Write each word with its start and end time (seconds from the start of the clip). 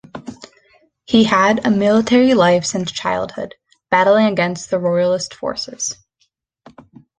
He 1.05 1.25
had 1.25 1.63
a 1.63 1.69
military 1.69 2.33
life 2.33 2.65
since 2.65 2.91
childhood, 2.91 3.53
battling 3.91 4.25
against 4.25 4.71
the 4.71 4.79
royalist 4.79 5.35
forces. 5.35 5.95